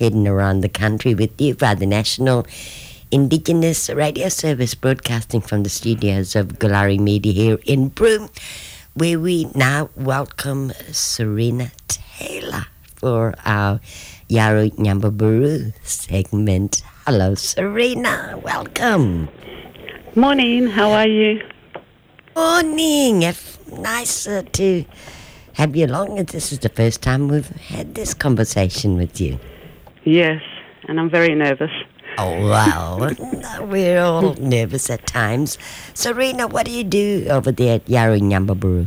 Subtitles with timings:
[0.00, 2.46] heading around the country with you by the National
[3.10, 8.30] Indigenous Radio Service broadcasting from the studios of Goolarri Media here in Broome,
[8.94, 12.64] where we now welcome Zarita Taylor
[12.96, 13.78] for our
[14.30, 16.80] Yawuru Nyamba Buru segment.
[17.04, 18.40] Hello, Zarita.
[18.42, 19.28] Welcome.
[20.16, 21.42] Morning, how are you?
[22.34, 23.22] Morning.
[23.22, 24.86] If nice uh, to
[25.54, 26.16] have you along.
[26.24, 29.38] This is the first time we've had this conversation with you.
[30.04, 30.42] Yes,
[30.88, 31.70] and I'm very nervous.
[32.18, 33.10] Oh, wow.
[33.60, 35.58] we're all nervous at times.
[35.94, 38.86] Zarita, what do you do over there at Yawuru Nyamba Buru?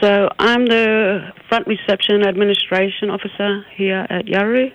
[0.00, 4.72] So I'm the front reception administration officer here at Yawuru.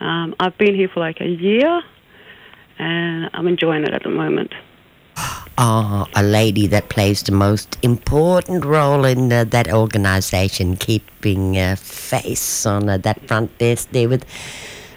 [0.00, 1.82] Um, I've been here for like a year,
[2.78, 4.54] and I'm enjoying it at the moment.
[5.62, 11.76] Oh, a lady that plays the most important role in uh, that organization, keeping a
[11.76, 14.24] face on uh, that front desk there with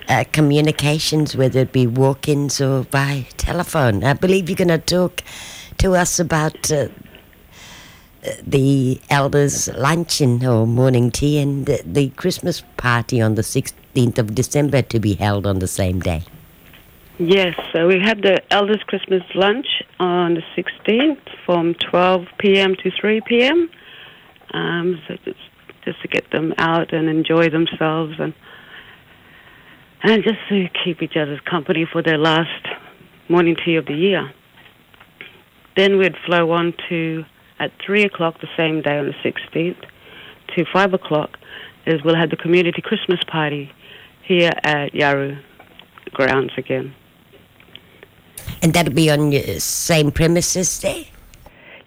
[0.07, 4.05] uh, communications, whether it be walk ins or by telephone.
[4.05, 5.21] I believe you're going to talk
[5.79, 6.87] to us about uh,
[8.41, 14.81] the elders' luncheon or morning tea and the Christmas party on the 16th of December
[14.83, 16.23] to be held on the same day.
[17.19, 19.67] Yes, so we had the elders' Christmas lunch
[19.99, 22.75] on the 16th from 12 p.m.
[22.81, 23.69] to 3 p.m.
[24.51, 25.37] Um, so just,
[25.85, 28.33] just to get them out and enjoy themselves and
[30.01, 32.67] and just to keep each other's company for their last
[33.29, 34.33] morning tea of the year.
[35.77, 37.25] Then we'd flow on to
[37.59, 39.85] at 3 o'clock the same day on the 16th
[40.55, 41.37] to 5 o'clock
[41.85, 43.71] is we'll have the community Christmas party
[44.23, 45.39] here at Yawuru
[46.11, 46.93] grounds again.
[48.61, 51.05] And that'll be on your same premises there?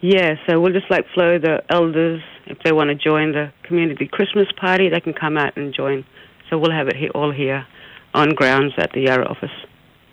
[0.01, 2.23] Yeah, so we'll just like flow the elders.
[2.47, 6.05] If they want to join the community Christmas party, they can come out and join.
[6.49, 7.67] So we'll have it here, all here
[8.15, 9.51] on grounds at the Yawuru office.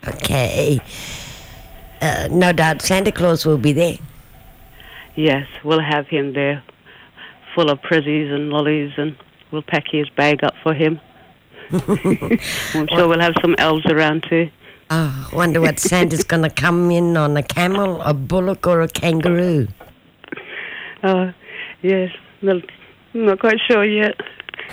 [0.08, 0.80] Okay.
[2.02, 3.98] Uh, no doubt Santa Claus will be there.
[5.16, 6.64] Yes, we'll have him there
[7.54, 9.16] full of prezzies and lollies, and
[9.52, 11.00] we'll pack his bag up for him.
[11.72, 14.50] I'm sure we'll have some elves around too.
[14.90, 18.82] Oh, I wonder what Santa's going to come in on a camel, a bullock, or
[18.82, 19.68] a kangaroo.
[21.06, 21.34] Oh,
[21.82, 22.12] yes,
[22.42, 22.62] no,
[23.14, 24.16] I'm not quite sure yet.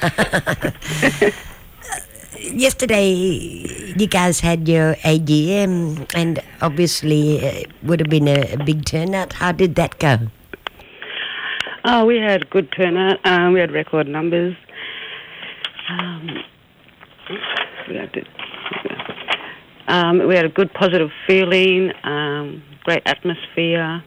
[2.41, 8.85] Yesterday, you guys had your AGM, and obviously, it would have been a, a big
[8.85, 9.35] turnout.
[9.35, 10.19] How did that go?
[11.85, 13.19] Oh, we had good turnout.
[13.27, 14.57] Um, we had record numbers.
[15.89, 16.45] Um,
[17.89, 18.25] we had to,
[19.91, 24.05] um, we had a good positive feeling, um, great atmosphere.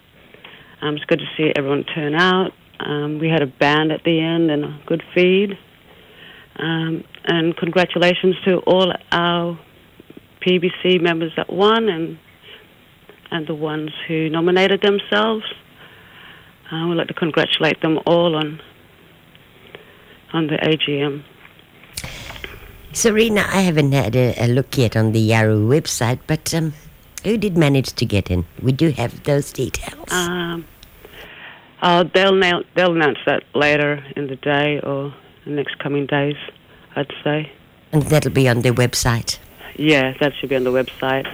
[0.82, 2.52] Um, it's good to see everyone turn out.
[2.80, 5.58] Um, we had a band at the end and a good feed.
[6.56, 9.60] Um, and congratulations to all our
[10.46, 12.18] PBC members that won and
[13.32, 15.44] and the ones who nominated themselves.
[16.72, 18.62] I would like to congratulate them all on
[20.32, 21.24] on the AGM.
[22.94, 26.74] Zarita, I haven't had a, a look yet on the Yawuru website, but um,
[27.24, 28.46] who did manage to get in?
[28.62, 30.12] We do have those details.
[30.12, 30.66] Um,
[31.82, 35.14] uh, they'll now, they'll announce that later in the day or
[35.46, 36.36] the next coming days,
[36.96, 37.52] I'd say.
[37.92, 39.38] and that'll be on their website.
[39.76, 41.26] Yeah, that should be on the website,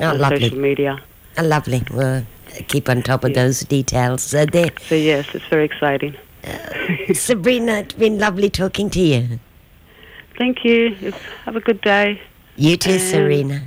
[0.00, 0.40] Oh, on lovely.
[0.42, 1.00] social media.
[1.38, 1.82] Oh, lovely.
[1.90, 2.24] We'll
[2.68, 3.42] keep on top of Yeah.
[3.44, 4.34] those details.
[4.34, 4.70] Uh, there.
[4.86, 6.14] So yes, it's very exciting.
[7.14, 9.40] Sabrina, it's been lovely talking to you.
[10.38, 11.12] Thank you.
[11.44, 12.20] Have a good day.
[12.56, 13.62] You too, And- Zarita.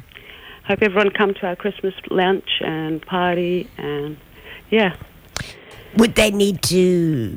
[0.66, 4.18] Hope everyone come to our Christmas lunch and party and
[4.70, 4.96] yeah.
[5.98, 7.36] Would they need to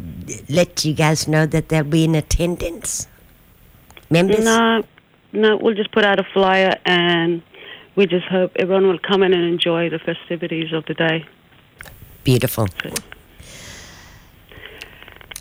[0.51, 3.07] let you guys know that they'll be in attendance?
[4.11, 4.45] Members?
[4.45, 4.83] No,
[5.33, 7.41] no, we'll just put out a flyer and
[7.97, 11.25] we just hope everyone will come in and enjoy the festivities of the day.
[12.25, 12.69] Beautiful.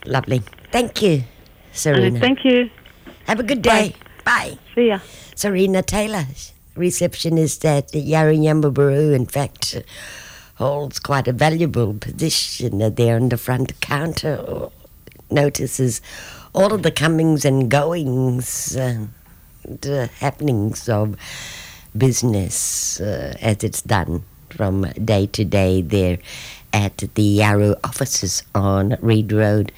[0.06, 0.42] Lovely.
[0.72, 1.24] Thank you,
[1.74, 2.08] Zarita.
[2.08, 2.70] And thank you.
[3.28, 3.96] Have a good day.
[4.26, 4.58] Bye.
[4.76, 5.00] See ya.
[5.36, 6.26] Zarita Taylor,
[6.76, 9.82] receptionist at Yawuru Nyamba Buru, in fact, uh,
[10.56, 14.70] holds quite a valuable position uh, there on the front counter.
[15.30, 16.02] Notices
[16.54, 19.08] all of the comings and goings, uh,
[19.64, 21.16] the happenings of
[21.98, 26.20] business uh, as it's done from day to day there
[26.74, 29.72] at the Yawuru offices on Reed Road.